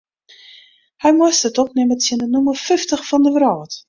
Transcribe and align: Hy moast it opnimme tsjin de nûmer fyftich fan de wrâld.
Hy 1.03 1.11
moast 1.17 1.45
it 1.49 1.61
opnimme 1.63 1.95
tsjin 1.99 2.21
de 2.21 2.27
nûmer 2.31 2.57
fyftich 2.65 3.05
fan 3.09 3.23
de 3.25 3.31
wrâld. 3.35 3.71